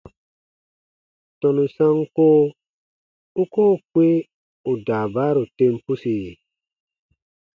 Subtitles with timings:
[1.39, 2.27] Tɔnu sanko
[3.41, 4.07] u koo kpĩ
[4.69, 6.15] ù daabaaru tem pusi?